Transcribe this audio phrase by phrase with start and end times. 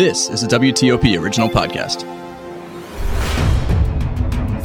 [0.00, 2.00] This is a WTOP original podcast.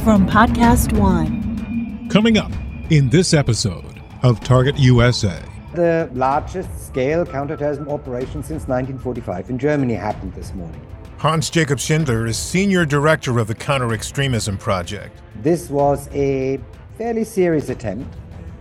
[0.02, 2.08] From Podcast One.
[2.08, 2.50] Coming up
[2.88, 5.42] in this episode of Target USA.
[5.74, 10.80] The largest scale counterterrorism operation since 1945 in Germany happened this morning.
[11.18, 15.20] Hans Jacob Schindler is Senior Director of the Counter Extremism Project.
[15.42, 16.58] This was a
[16.96, 18.16] fairly serious attempt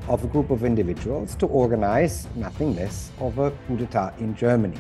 [0.10, 4.78] of a group of individuals to organize nothing less of a coup d'etat in Germany.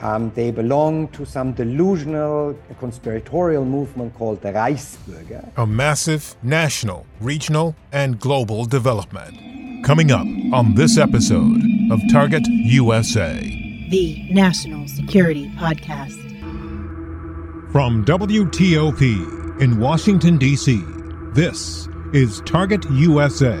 [0.00, 5.50] Um, they belong to some delusional conspiratorial movement called the Reichsbürger.
[5.56, 9.38] A massive national, regional, and global development.
[9.84, 11.60] Coming up on this episode
[11.90, 13.38] of Target USA,
[13.90, 16.20] the National Security Podcast.
[17.70, 20.82] From WTOP in Washington, D.C.,
[21.32, 23.60] this is Target USA.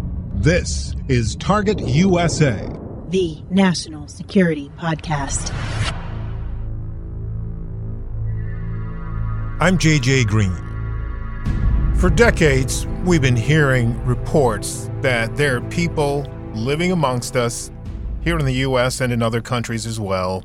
[0.41, 2.67] This is Target USA,
[3.09, 5.53] the National Security Podcast.
[9.59, 10.55] I'm JJ Green.
[11.95, 17.69] For decades, we've been hearing reports that there are people living amongst us
[18.21, 20.43] here in the US and in other countries as well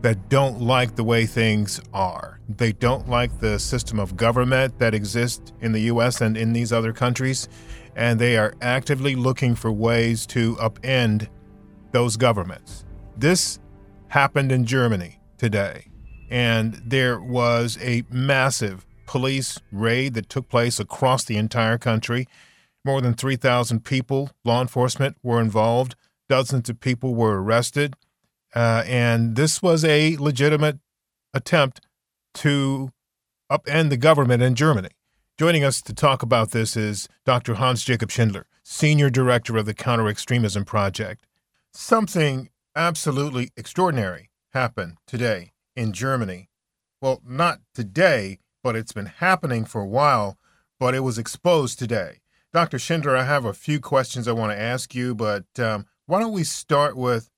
[0.00, 2.40] that don't like the way things are.
[2.48, 6.72] They don't like the system of government that exists in the US and in these
[6.72, 7.48] other countries
[7.96, 11.28] and they are actively looking for ways to upend
[11.92, 12.84] those governments.
[13.16, 13.58] This
[14.08, 15.86] happened in Germany today,
[16.30, 22.26] and there was a massive police raid that took place across the entire country.
[22.84, 25.94] More than 3,000 people, law enforcement, were involved.
[26.28, 27.94] Dozens of people were arrested.
[28.54, 30.78] Uh, and this was a legitimate
[31.34, 31.80] attempt
[32.34, 32.90] to
[33.50, 34.90] upend the government in Germany.
[35.42, 37.54] Joining us to talk about this is Dr.
[37.54, 41.26] Hans Jacob Schindler, Senior Director of the Counter Extremism Project.
[41.72, 46.48] Something absolutely extraordinary happened today in Germany.
[47.00, 50.38] Well, not today, but it's been happening for a while,
[50.78, 52.20] but it was exposed today.
[52.52, 52.78] Dr.
[52.78, 56.32] Schindler, I have a few questions I want to ask you, but um, why don't
[56.32, 57.30] we start with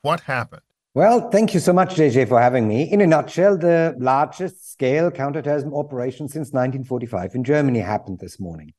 [0.00, 0.62] what happened?
[0.94, 2.82] Well, thank you so much, JJ, for having me.
[2.82, 8.74] In a nutshell, the largest scale counterterrorism operation since 1945 in Germany happened this morning.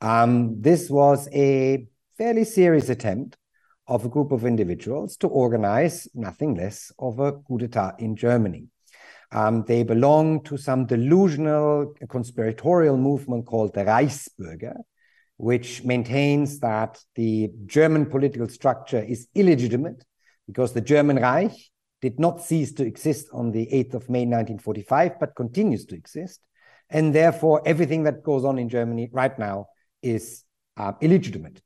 [0.00, 3.36] Um, this was a fairly serious attempt
[3.88, 8.68] of a group of individuals to organize nothing less of a coup d'etat in Germany.
[9.32, 14.76] Um, they belong to some delusional conspiratorial movement called the Reichsbürger,
[15.36, 20.04] which maintains that the German political structure is illegitimate
[20.46, 21.52] because the German Reich
[22.00, 26.40] did not cease to exist on the 8th of May 1945, but continues to exist.
[26.90, 29.66] And therefore, everything that goes on in Germany right now
[30.02, 30.44] is
[30.76, 31.60] uh, illegitimate.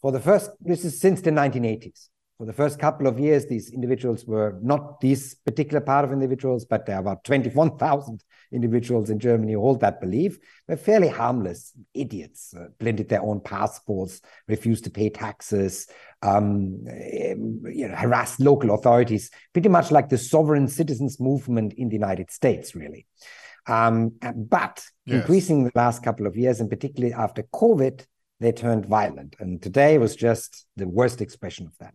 [0.00, 2.08] For the first, this is since the 1980s.
[2.44, 6.66] For the first couple of years, these individuals were not this particular part of individuals,
[6.66, 8.22] but there are about 21,000
[8.52, 10.38] individuals in Germany who hold that belief.
[10.68, 15.86] They're fairly harmless idiots, uh, blended their own passports, refused to pay taxes,
[16.20, 21.96] um, you know, harassed local authorities, pretty much like the sovereign citizens movement in the
[21.96, 23.06] United States, really.
[23.66, 25.20] Um, but yes.
[25.22, 28.04] increasing the last couple of years, and particularly after COVID,
[28.40, 29.34] they turned violent.
[29.40, 31.94] And today was just the worst expression of that.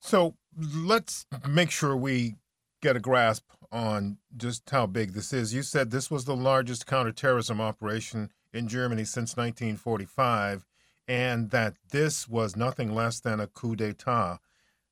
[0.00, 2.36] So let's make sure we
[2.82, 5.54] get a grasp on just how big this is.
[5.54, 10.66] You said this was the largest counterterrorism operation in Germany since 1945,
[11.06, 14.38] and that this was nothing less than a coup d'état.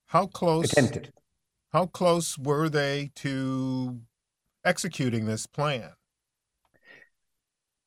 [0.07, 0.73] How close?
[0.73, 1.13] Attempted.
[1.73, 4.01] How close were they to
[4.65, 5.93] executing this plan?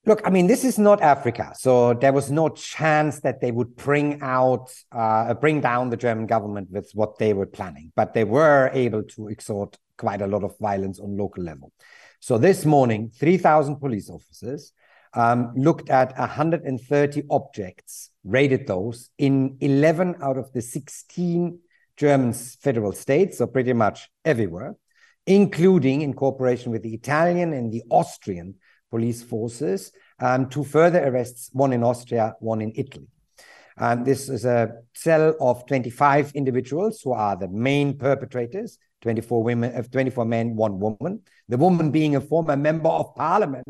[0.07, 3.75] Look, I mean, this is not Africa, so there was no chance that they would
[3.75, 7.91] bring out, uh, bring down the German government with what they were planning.
[7.95, 11.71] But they were able to exert quite a lot of violence on local level.
[12.19, 14.73] So this morning, 3,000 police officers
[15.13, 21.59] um, looked at 130 objects, rated those in 11 out of the 16
[21.95, 24.75] German federal states, so pretty much everywhere,
[25.27, 28.55] including in cooperation with the Italian and the Austrian
[28.91, 33.07] police forces, um, two further arrests, one in Austria, one in Italy.
[33.77, 39.73] Um, this is a cell of 25 individuals who are the main perpetrators, 24 women,
[39.73, 41.21] uh, 24 men, one woman.
[41.49, 43.65] The woman being a former member of parliament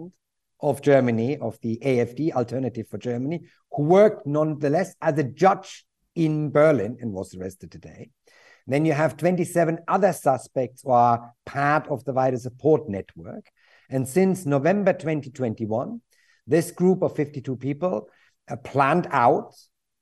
[0.60, 5.86] of Germany, of the AFD, Alternative for Germany, who worked nonetheless as a judge
[6.16, 8.10] in Berlin and was arrested today.
[8.68, 13.50] Then you have 27 other suspects who are part of the wider support network.
[13.92, 16.02] And since November 2021,
[16.48, 18.08] this group of 52 people
[18.50, 19.54] uh, planned out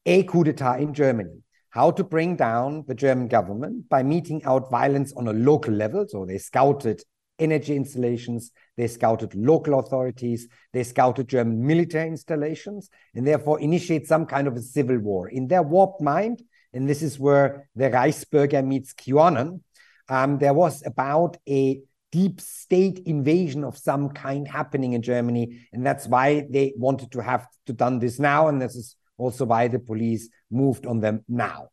[0.05, 1.41] a coup d'etat in Germany.
[1.71, 6.05] How to bring down the German government by meting out violence on a local level.
[6.07, 7.01] So they scouted
[7.39, 14.25] energy installations, they scouted local authorities, they scouted German military installations, and therefore initiate some
[14.25, 15.29] kind of a civil war.
[15.29, 16.43] In their warped mind,
[16.73, 19.61] and this is where the Reichsbürger meets QAnon,
[20.09, 25.85] um, there was about a deep state invasion of some kind happening in Germany, and
[25.85, 29.67] that's why they wanted to have to done this now, and this is also why
[29.67, 31.69] the police moved on them now.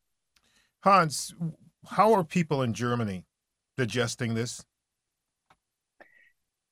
[0.82, 1.34] Hans,
[1.88, 3.24] how are people in Germany
[3.76, 4.64] digesting this?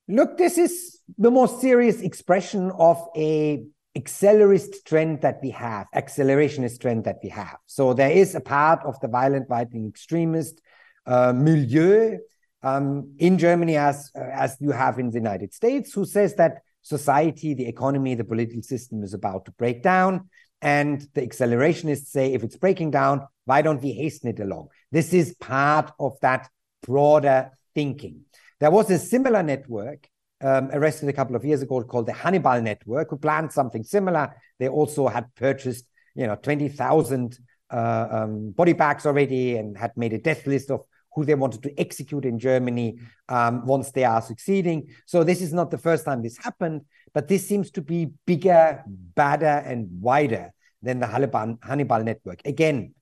[0.07, 3.63] Look, this is the most serious expression of a
[3.97, 7.57] accelerist trend that we have, accelerationist trend that we have.
[7.65, 10.61] So there is a part of the violent right-wing extremist
[11.07, 12.17] uh, milieu
[12.65, 17.53] um, in Germany, as as you have in the United States, who says that society,
[17.53, 20.29] the economy, the political system is about to break down,
[20.63, 24.69] and the accelerationists say if it's breaking down, why don't we hasten it along?
[24.91, 26.49] This is part of that
[26.81, 28.21] broader thinking.
[28.59, 30.09] There was a similar network
[30.41, 34.33] um, arrested a couple of years ago called the Hannibal Network, who planned something similar.
[34.57, 35.85] They also had purchased,
[36.15, 37.37] you know, 20,000
[37.69, 40.81] uh, um, body bags already and had made a death list of
[41.15, 44.89] who they wanted to execute in Germany um, once they are succeeding.
[45.05, 46.81] So this is not the first time this happened,
[47.13, 50.51] but this seems to be bigger, badder, and wider
[50.81, 52.41] than the Hannibal, Hannibal Network.
[52.45, 52.93] Again,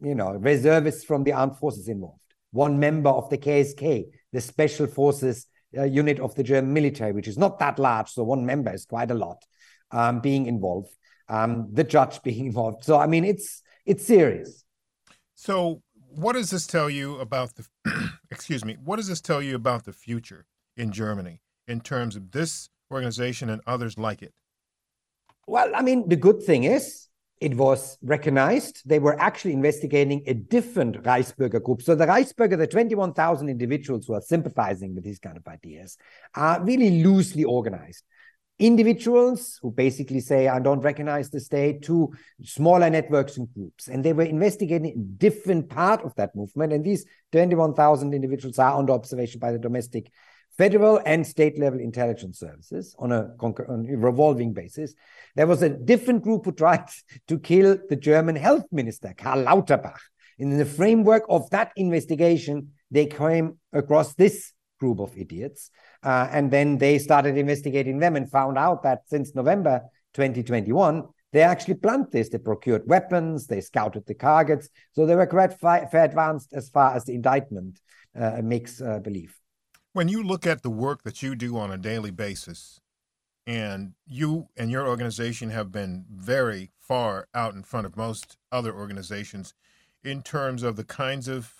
[0.00, 2.20] you know, reservists from the armed forces involved,
[2.52, 5.46] one member of the KSK, the special forces
[5.76, 8.86] uh, unit of the German military, which is not that large, so one member is
[8.86, 9.42] quite a lot,
[9.90, 10.90] um, being involved.
[11.28, 12.84] Um, the judge being involved.
[12.84, 14.64] So I mean, it's it's serious.
[15.34, 15.82] So
[16.16, 17.66] what does this tell you about the?
[18.30, 18.76] excuse me.
[18.82, 20.46] What does this tell you about the future
[20.76, 24.32] in Germany in terms of this organization and others like it?
[25.46, 27.08] Well, I mean, the good thing is
[27.40, 28.82] it was recognized.
[28.86, 31.82] They were actually investigating a different Reichsbürger group.
[31.82, 35.98] So the Reichsbürger, the 21,000 individuals who are sympathizing with these kind of ideas,
[36.34, 38.04] are really loosely organized.
[38.58, 42.12] Individuals who basically say, I don't recognize the state, to
[42.42, 43.88] smaller networks and groups.
[43.88, 46.72] And they were investigating a different part of that movement.
[46.72, 50.10] And these 21,000 individuals are under observation by the domestic
[50.56, 54.94] federal and state level intelligence services on a, on a, revolving basis.
[55.34, 56.86] There was a different group who tried
[57.28, 60.00] to kill the German health minister, Karl Lauterbach.
[60.38, 65.70] In the framework of that investigation, they came across this group of idiots.
[66.02, 69.82] Uh, and then they started investigating them and found out that since November
[70.14, 72.28] 2021, they actually planned this.
[72.28, 74.68] They procured weapons, they scouted the targets.
[74.92, 77.80] So they were quite fair advanced as far as the indictment
[78.18, 79.38] uh, makes uh, believe.
[79.92, 82.80] When you look at the work that you do on a daily basis,
[83.46, 88.74] and you and your organization have been very far out in front of most other
[88.74, 89.54] organizations
[90.02, 91.52] in terms of the kinds of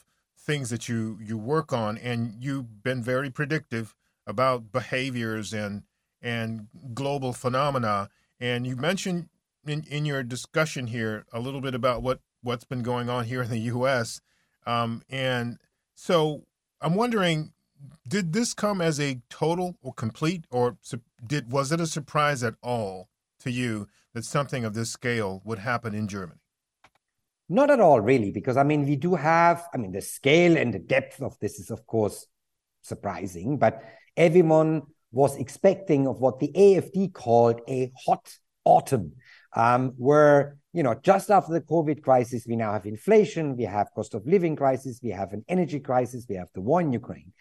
[0.47, 3.95] things that you you work on and you've been very predictive
[4.27, 5.83] about behaviors and
[6.23, 9.29] and global phenomena and you mentioned
[9.67, 13.43] in, in your discussion here a little bit about what what's been going on here
[13.43, 14.21] in the US
[14.67, 15.59] um, and
[15.95, 16.45] so
[16.81, 17.53] I'm wondering
[18.09, 20.77] did this come as a total or complete or
[21.27, 23.09] did was it a surprise at all
[23.41, 26.41] to you that something of this scale would happen in Germany?
[27.49, 30.75] Not at all, really, because I mean, we do have, I mean, the scale and
[30.75, 32.27] the depth of this is, of course,
[32.83, 33.83] surprising, but
[34.17, 38.29] everyone was expecting of what the AFD called a hot
[38.65, 39.13] autumn,
[39.55, 43.89] um, where, you know, just after the COVID crisis, we now have inflation, we have
[43.95, 47.33] cost of living crisis, we have an energy crisis, we have the war in Ukraine.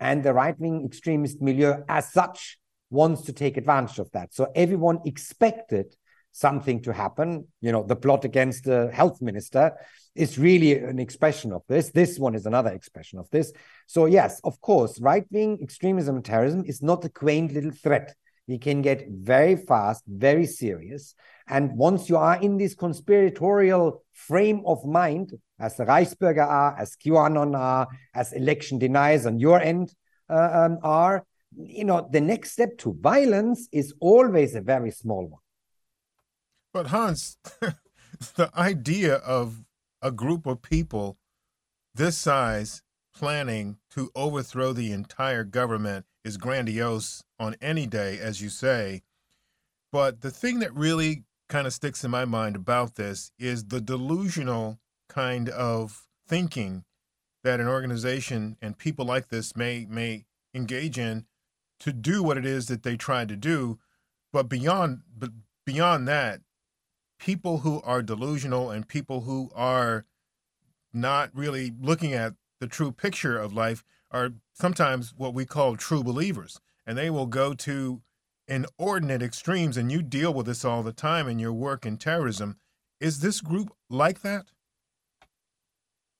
[0.00, 2.58] And the right wing extremist milieu, as such,
[2.90, 4.34] wants to take advantage of that.
[4.34, 5.94] So everyone expected
[6.32, 7.46] something to happen.
[7.60, 9.72] You know, the plot against the health minister
[10.14, 11.90] is really an expression of this.
[11.90, 13.52] This one is another expression of this.
[13.86, 18.14] So, yes, of course, right wing extremism and terrorism is not a quaint little threat.
[18.46, 21.14] You can get very fast, very serious.
[21.48, 26.96] And once you are in this conspiratorial frame of mind, as the Reichsbürger are, as
[26.96, 29.94] QAnon are, as election deniers on your end
[30.28, 31.24] uh, um, are,
[31.56, 35.40] you know, the next step to violence is always a very small one.
[36.72, 37.36] But Hans,
[38.36, 39.64] the idea of
[40.00, 41.18] a group of people
[41.94, 42.82] this size
[43.14, 49.02] planning to overthrow the entire government is grandiose on any day, as you say.
[49.90, 53.80] But the thing that really kind of sticks in my mind about this is the
[53.80, 56.84] delusional kind of thinking
[57.44, 60.24] that an organization and people like this may may
[60.54, 61.26] engage in
[61.80, 63.78] to do what it is that they try to do
[64.32, 65.30] but beyond but
[65.66, 66.40] beyond that
[67.22, 70.04] people who are delusional and people who are
[70.92, 76.02] not really looking at the true picture of life are sometimes what we call true
[76.02, 78.02] believers and they will go to
[78.48, 82.56] inordinate extremes and you deal with this all the time in your work in terrorism
[82.98, 84.46] is this group like that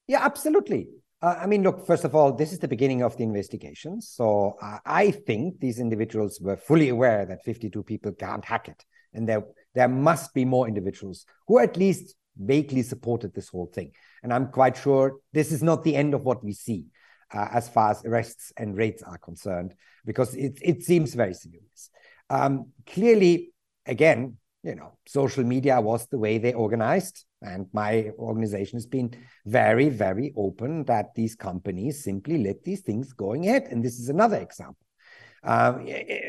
[0.06, 0.86] yeah absolutely
[1.20, 4.00] uh, I mean, look, first of all, this is the beginning of the investigation.
[4.00, 8.84] So uh, I think these individuals were fully aware that 52 people can't hack it.
[9.14, 13.92] And there, there must be more individuals who at least vaguely supported this whole thing.
[14.22, 16.86] And I'm quite sure this is not the end of what we see
[17.32, 19.74] uh, as far as arrests and raids are concerned,
[20.04, 21.90] because it, it seems very serious.
[22.30, 23.52] Um, clearly,
[23.86, 27.24] again, you know, social media was the way they organized.
[27.42, 33.12] And my organization has been very, very open that these companies simply let these things
[33.12, 33.64] going ahead.
[33.64, 34.81] And this is another example
[35.42, 35.72] uh,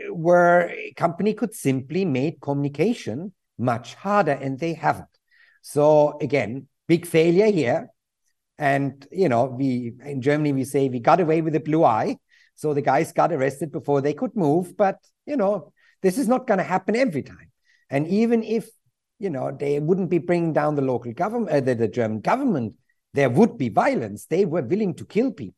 [0.09, 5.07] where a company could simply make communication much harder, and they haven't.
[5.61, 7.89] So again, big failure here.
[8.57, 12.17] And you know, we in Germany we say we got away with a blue eye.
[12.55, 14.77] So the guys got arrested before they could move.
[14.77, 17.51] But you know, this is not going to happen every time.
[17.89, 18.69] And even if
[19.19, 22.73] you know, they wouldn't be bringing down the local government, uh, the, the, German government.
[23.13, 24.25] There would be violence.
[24.25, 25.55] They were willing to kill people.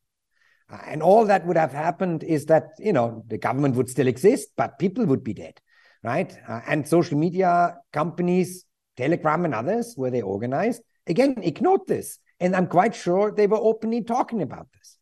[0.72, 4.08] Uh, and all that would have happened is that, you know, the government would still
[4.08, 5.60] exist, but people would be dead,
[6.04, 6.36] right?
[6.48, 8.66] Uh, and social media companies,
[8.98, 12.18] Telegram and others, where they organized, again, ignored this.
[12.40, 14.98] And I'm quite sure they were openly talking about this.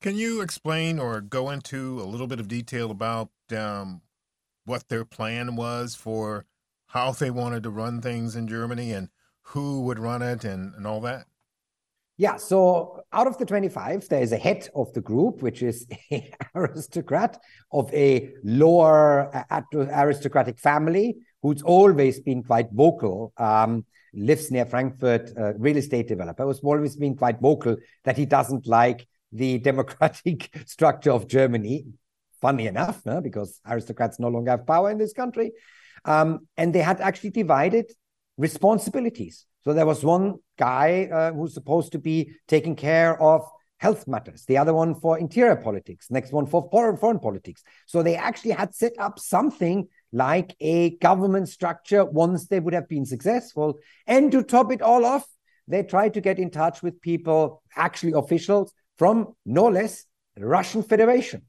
[0.00, 4.02] Can you explain or go into a little bit of detail about um,
[4.64, 6.46] what their plan was for
[6.88, 9.08] how they wanted to run things in Germany and
[9.42, 11.26] who would run it and, and all that?
[12.22, 15.88] Yeah, so out of the 25, there is a head of the group, which is
[16.12, 16.22] an
[16.54, 17.36] aristocrat
[17.72, 25.54] of a lower aristocratic family who's always been quite vocal, um, lives near Frankfurt, uh,
[25.54, 31.10] real estate developer, who's always been quite vocal that he doesn't like the democratic structure
[31.10, 31.86] of Germany.
[32.40, 33.20] Funny enough, no?
[33.20, 35.50] because aristocrats no longer have power in this country.
[36.04, 37.90] Um, and they had actually divided
[38.36, 39.44] responsibilities.
[39.64, 43.46] So there was one guy uh, who's supposed to be taking care of
[43.78, 47.64] health matters, the other one for interior politics, next one for foreign, foreign politics.
[47.86, 52.88] So they actually had set up something like a government structure once they would have
[52.88, 53.78] been successful.
[54.06, 55.26] And to top it all off,
[55.66, 60.04] they tried to get in touch with people, actually officials from no less
[60.36, 61.42] the Russian Federation,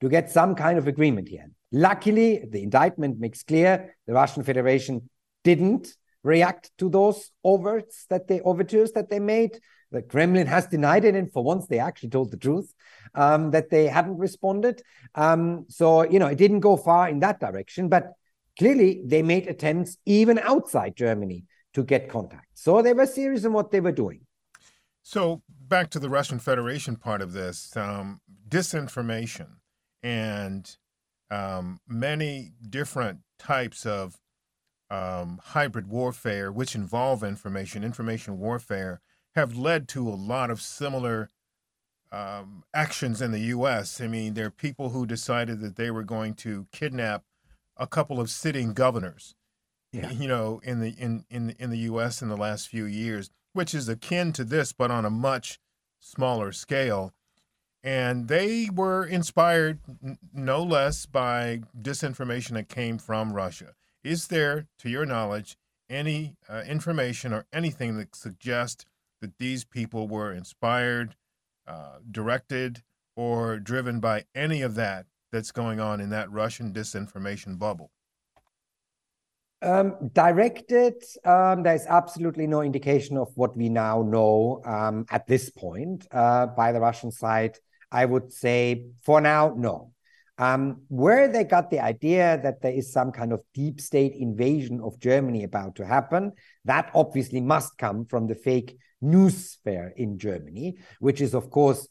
[0.00, 1.50] to get some kind of agreement here.
[1.72, 5.08] Luckily, the indictment makes clear the Russian Federation
[5.42, 9.58] didn't react to those overts that they overtures that they made.
[9.90, 12.72] The Kremlin has denied it, and for once they actually told the truth
[13.14, 14.82] um, that they hadn't responded.
[15.14, 18.12] Um, so you know it didn't go far in that direction, but
[18.58, 22.46] clearly they made attempts even outside Germany to get contact.
[22.54, 24.20] So they were serious in what they were doing.
[25.02, 29.48] So back to the Russian Federation part of this um, disinformation
[30.02, 30.70] and
[31.30, 34.18] um, many different types of
[34.90, 39.00] um, hybrid warfare, which involve information, information warfare,
[39.34, 41.30] have led to a lot of similar
[42.12, 44.00] um, actions in the U.S.
[44.00, 47.24] I mean, there are people who decided that they were going to kidnap
[47.76, 49.36] a couple of sitting governors,
[49.92, 50.10] yeah.
[50.10, 52.20] you know, in the in in in the U.S.
[52.20, 55.60] in the last few years, which is akin to this, but on a much
[56.00, 57.14] smaller scale
[57.82, 59.78] and they were inspired
[60.34, 63.74] no less by disinformation that came from Russia.
[64.02, 65.56] Is there, to your knowledge,
[65.88, 68.84] any uh, information or anything that suggests
[69.20, 71.16] that these people were inspired,
[71.66, 72.82] uh, directed,
[73.16, 77.90] or driven by any of that that's going on in that Russian disinformation bubble?
[79.62, 80.94] Um, directed,
[81.26, 86.46] um, there's absolutely no indication of what we now know um, at this point uh,
[86.46, 87.58] by the Russian side
[87.92, 89.92] I would say for now, no.
[90.40, 94.80] Um, where they got the idea that there is some kind of deep state invasion
[94.80, 96.32] of Germany about to happen,
[96.64, 101.86] that obviously must come from the fake news sphere in Germany, which is, of course,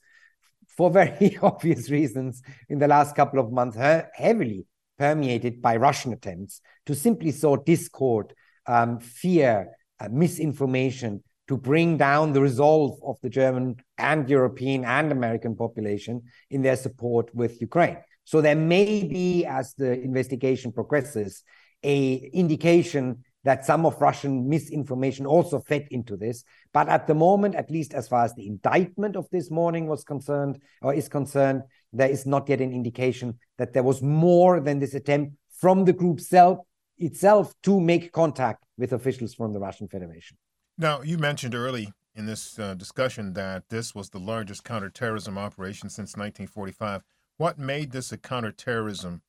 [0.75, 3.77] for very obvious reasons, in the last couple of months,
[4.15, 4.65] heavily
[4.97, 8.33] permeated by Russian attempts to simply sow discord,
[8.65, 15.11] um, fear, uh, misinformation, to bring down the resolve of the German and European and
[15.11, 17.97] American population in their support with Ukraine.
[18.29, 21.41] So there may be, as the investigation progresses,
[21.81, 26.43] a indication that some of Russian misinformation also fed into this.
[26.71, 30.03] But at the moment, at least as far as the indictment of this morning was
[30.03, 34.77] concerned or is concerned, there is not yet an indication that there was more than
[34.77, 36.59] this attempt from the group self
[36.99, 40.37] itself to make contact with officials from the Russian Federation.
[40.77, 45.89] Now, you mentioned early in this uh, discussion that this was the largest counterterrorism operation
[45.89, 47.01] since 1945.
[47.39, 49.21] What made this a counterterrorism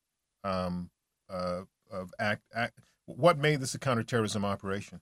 [0.43, 0.89] um,
[1.29, 1.61] uh,
[2.19, 2.77] act, act?
[3.05, 4.99] What made this a counterterrorism operation?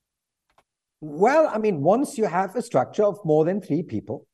[1.01, 4.27] Well, I mean, once you have a structure of more than three people,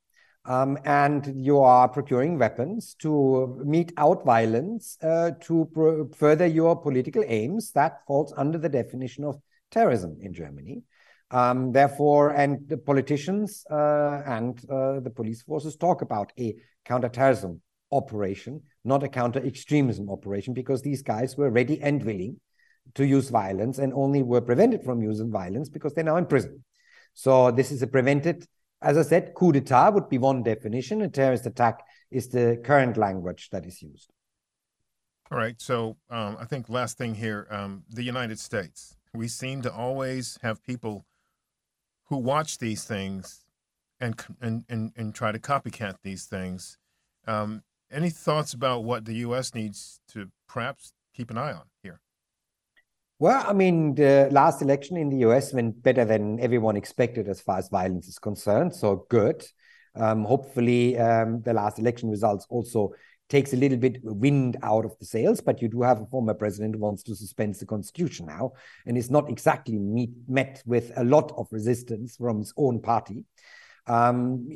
[0.44, 7.24] um, and you are procuring weapons to mete out violence uh, to further your political
[7.26, 9.40] aims, that falls under the definition of
[9.72, 10.84] terrorism in Germany.
[11.32, 17.62] Um, therefore, and the politicians uh, and uh, the police forces talk about a counterterrorism
[17.96, 22.40] operation, not a counter extremism operation, because these guys were ready and willing
[22.94, 26.64] to use violence and only were prevented from using violence because they're now in prison.
[27.14, 28.46] So this is a prevented,
[28.82, 31.02] as I said, coup d'etat would be one definition.
[31.02, 31.80] A terrorist attack
[32.12, 34.12] is the current language that is used.
[35.32, 35.60] All right.
[35.60, 38.96] So um, I think last thing here, um, the United States.
[39.14, 41.06] We seem to always have people
[42.10, 43.46] who watch these things
[44.00, 46.78] and and and, and try to copycat these things.
[47.26, 49.54] Um, any thoughts about what the U.S.
[49.54, 52.00] needs to perhaps keep an eye on here?
[53.18, 57.40] Well, I mean, the last election in the US went better than everyone expected as
[57.40, 58.76] far as violence is concerned.
[58.76, 59.46] So good.
[59.96, 62.92] Um, hopefully, um, the last election results also
[63.30, 65.40] takes a little bit wind out of the sails.
[65.40, 68.52] But you do have a former president who wants to suspend the constitution now,
[68.86, 73.24] and is not exactly meet, met with a lot of resistance from his own party.
[73.88, 74.50] Um,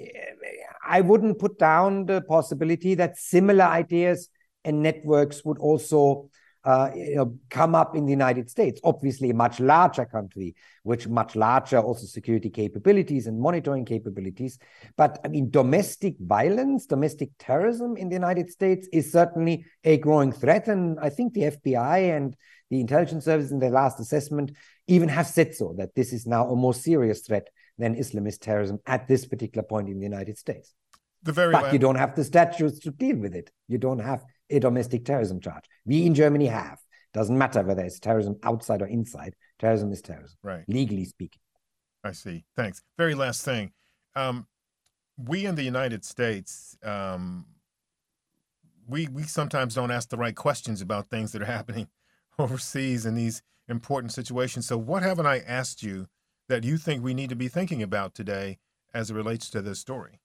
[0.90, 4.30] I wouldn't put down the possibility that similar ideas
[4.66, 6.30] and networks would also
[6.66, 8.82] uh, you know, come up in the United States.
[8.84, 14.58] Obviously, a much larger country, which much larger also security capabilities and monitoring capabilities.
[14.98, 20.32] But I mean, domestic violence, domestic terrorism in the United States is certainly a growing
[20.32, 20.68] threat.
[20.68, 22.36] And I think the FBI and
[22.70, 24.52] the intelligence service in their last assessment
[24.88, 27.48] even have said so that this is now a more serious threat
[27.80, 30.76] than Islamist terrorism at this particular point in the United States.
[31.24, 33.52] The very but you don't have the statutes to deal with it.
[33.68, 35.64] You don't have a domestic terrorism charge.
[35.86, 36.78] We in Germany have.
[37.14, 39.36] Doesn't matter whether it's terrorism outside or inside.
[39.58, 40.64] Terrorism is terrorism, right?
[40.68, 41.40] Legally speaking.
[42.04, 42.46] I see.
[42.56, 42.84] Thanks.
[42.98, 43.72] Very last thing.
[44.16, 44.46] Um,
[45.18, 47.46] we in the United States, um,
[48.88, 51.88] we we sometimes don't ask the right questions about things that are happening
[52.38, 54.68] overseas in these important situations.
[54.68, 56.08] So, what haven't I asked you
[56.50, 58.58] that you think we need to be thinking about today
[58.94, 60.20] as it relates to this story?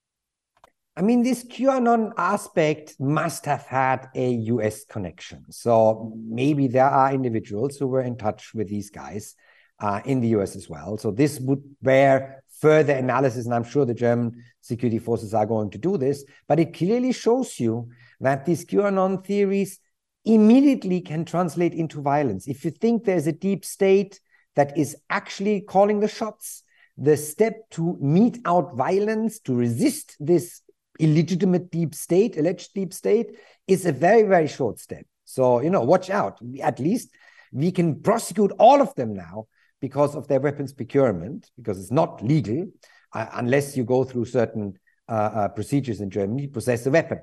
[0.97, 5.45] I mean, this QAnon aspect must have had a US connection.
[5.49, 9.35] So maybe there are individuals who were in touch with these guys
[9.79, 10.97] uh, in the US as well.
[10.97, 15.69] So this would bear further analysis, and I'm sure the German security forces are going
[15.71, 16.23] to do this.
[16.47, 17.89] But it clearly shows you
[18.21, 19.79] that these QAnon theories
[20.23, 22.47] immediately can translate into violence.
[22.47, 24.19] If you think there's a deep state
[24.55, 26.63] that is actually calling the shots,
[26.97, 30.61] the step to mete out violence, to resist this
[30.99, 33.37] illegitimate deep state, alleged deep state,
[33.67, 35.05] is a very, very short step.
[35.25, 36.39] So, you know, watch out.
[36.61, 37.09] At least
[37.51, 39.47] we can prosecute all of them now
[39.81, 42.67] because of their weapons procurement, because it's not legal
[43.13, 44.73] uh, unless you go through certain
[45.07, 47.19] uh, uh, procedures in Germany, possess a weapon.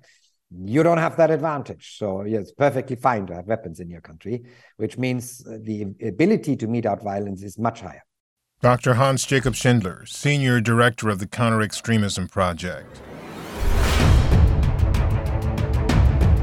[0.60, 1.96] You don't have that advantage.
[1.98, 4.44] So, yeah, it's perfectly fine to have weapons in your country,
[4.76, 8.02] which means the ability to mete out violence is much higher.
[8.60, 8.94] Dr.
[8.94, 13.02] Hans Jacob Schindler, Senior Director of the Counter Extremism Project.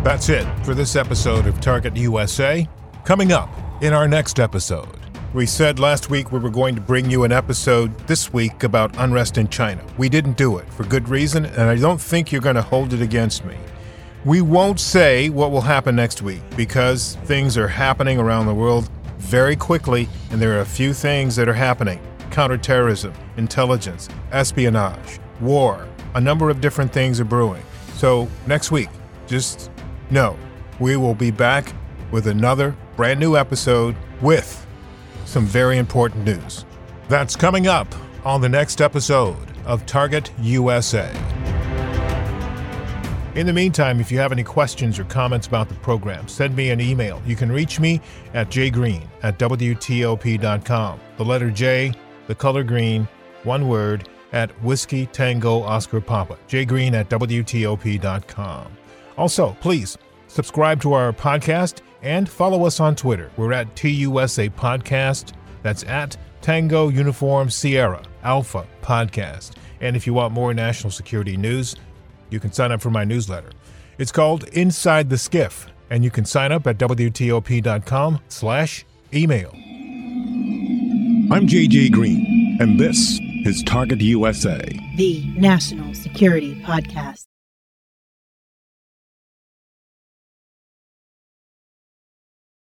[0.03, 2.67] That's it for this episode of Target USA.
[3.05, 3.49] Coming up
[3.81, 4.97] in our next episode,
[5.33, 8.97] we said last week we were going to bring you an episode this week about
[8.97, 9.85] unrest in China.
[9.97, 12.93] We didn't do it for good reason, and I don't think you're going to hold
[12.93, 13.55] it against me.
[14.25, 18.89] We won't say what will happen next week because things are happening around the world
[19.17, 25.87] very quickly, and there are a few things that are happening counterterrorism, intelligence, espionage, war.
[26.15, 27.63] A number of different things are brewing.
[27.93, 28.89] So, next week,
[29.25, 29.71] just
[30.11, 30.37] know
[30.79, 31.73] we will be back
[32.11, 34.65] with another brand new episode with
[35.25, 36.65] some very important news.
[37.07, 37.87] That's coming up
[38.25, 41.09] on the next episode of Target USA.
[43.39, 46.71] In the meantime, if you have any questions or comments about the program, send me
[46.71, 47.21] an email.
[47.25, 48.01] You can reach me
[48.33, 50.99] at jgreen at WTOP.com.
[51.15, 51.93] The letter J,
[52.27, 53.07] the color green,
[53.43, 58.77] one word, at Whiskey Tango Oscar Papa, jgreen at WTOP.com.
[59.17, 59.97] Also, please
[60.27, 63.31] subscribe to our podcast and follow us on Twitter.
[63.37, 65.31] We're at TUSA Podcast.
[65.63, 69.51] That's at Tango Uniform Sierra Alpha Podcast.
[69.79, 71.77] And if you want more national security news,
[72.29, 73.49] you can sign up for my newsletter.
[73.97, 79.51] It's called Inside the Skiff, and you can sign up at WTOP.com slash email.
[81.31, 84.59] I'm JJ Green, and this is Target USA,
[84.95, 87.28] the National Security Podcast.